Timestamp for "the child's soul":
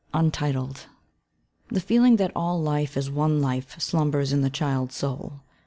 4.41-5.41